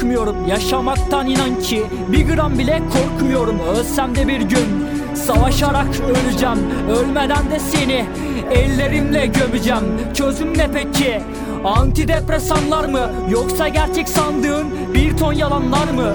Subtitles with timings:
[0.00, 3.60] görüyorum Yaşamaktan inan ki bir gram bile korkmuyorum.
[3.60, 6.58] Ölsem de bir gün savaşarak öleceğim.
[6.90, 8.04] Ölmeden de seni
[8.50, 9.84] ellerimle gömeceğim.
[10.14, 11.22] Çözüm ne peki?
[11.64, 13.10] Antidepresanlar mı?
[13.30, 16.14] Yoksa gerçek sandığın bir ton yalanlar mı?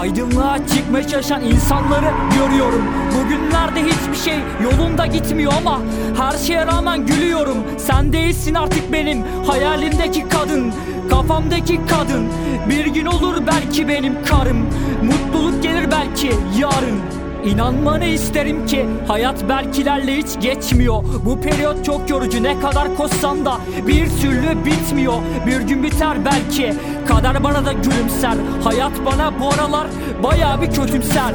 [0.00, 2.82] Aydınlığa çıkmaya çalışan insanları görüyorum.
[3.18, 5.80] Bugünlerde hiçbir şey yolunda gitmiyor ama
[6.18, 7.56] Her şeye rağmen gülüyorum.
[7.78, 10.72] Sen değilsin artık benim hayalimdeki kadın
[11.10, 12.26] Kafamdaki kadın
[12.68, 14.66] Bir gün olur belki benim karım.
[15.02, 17.00] Mutluluk gelir belki yarın.
[17.44, 18.86] İnanmanı isterim ki?
[19.08, 21.04] Hayat belkilerle hiç geçmiyor.
[21.24, 22.42] Bu periyot çok yorucu.
[22.42, 25.14] Ne kadar koşsam da bir türlü bitmiyor.
[25.46, 26.74] Bir gün biter belki.
[27.08, 28.34] Kader bana da gülümser.
[28.64, 29.86] Hayat bana bu aralar
[30.22, 31.34] baya bir kötümser.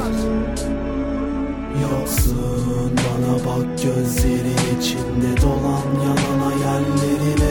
[1.82, 7.41] Yoksun bana bak gözlerin içinde dolan Yalan Çıkışı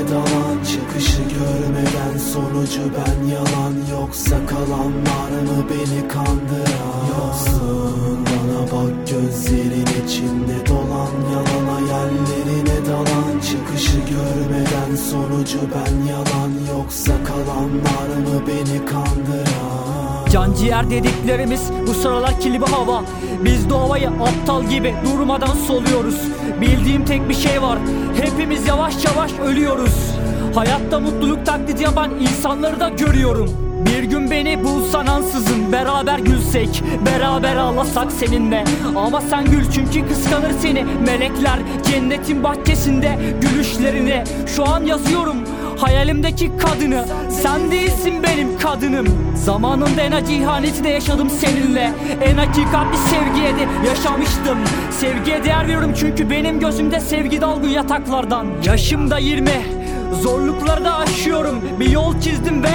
[1.61, 7.01] görmeden sonucu ben yalan Yoksa kalan var mı beni kandıran?
[7.09, 13.39] Yoksun bana bak gözlerin içinde dolan Yalan hayallerine dalan.
[13.39, 20.29] Çıkışı görmeden sonucu ben yalan Yoksa kalan var mı beni kandıran?
[20.31, 23.03] Can ciğer dediklerimiz bu sıralar kirli bir hava.
[23.45, 26.21] Biz doğayı aptal gibi durmadan soluyoruz.
[26.61, 27.79] Bildiğim tek bir şey var
[28.21, 30.11] Hepimiz yavaş yavaş ölüyoruz
[30.55, 33.49] Hayatta mutluluk taklidi yapan insanları da görüyorum.
[33.85, 38.63] Bir gün beni bulsan ansızın Beraber gülsek Beraber ağlasak seninle.
[38.95, 40.83] Ama sen gül çünkü kıskanır seni.
[40.83, 41.59] Melekler
[41.91, 44.23] cennetin bahçesinde Gülüşlerini.
[44.55, 45.37] Şu an yazıyorum
[45.77, 47.05] Hayalimdeki kadını.
[47.29, 49.07] Sen değilsin benim kadınım.
[49.35, 51.91] Zamanında en acı ihaneti de yaşadım seninle.
[52.21, 54.57] En hakikatli sevgiye de yaşamıştım.
[54.91, 58.47] Sevgiye değer veriyorum çünkü benim gözümde sevgi dalgın yataklardan.
[58.65, 59.80] Yaşımda 20
[60.21, 61.61] Zorlukları da aşıyorum.
[61.79, 62.69] Bir yol çizdim ve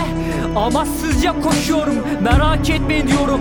[0.57, 1.95] amaçsızca koşuyorum.
[2.23, 3.41] Merak etmeyin diyorum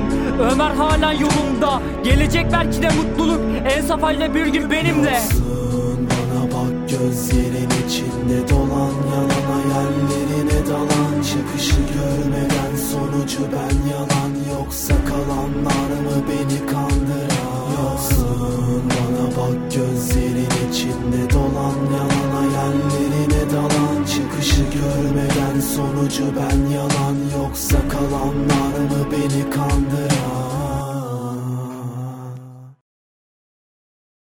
[0.51, 1.81] Ömer hala yolunda.
[2.03, 3.41] Gelecek belki de mutluluk.
[3.75, 5.19] En safhayla bir gün benimle.
[6.09, 15.89] Bana bak gözlerin içinde dolan Yalan hayallerine dalan Çıkışı görmeden sonucu ben yalan Yoksa kalanlar
[16.05, 17.04] mı beni kandıran
[25.75, 29.94] sonucu ben yalan Yoksa kalanlar mı beni kandıran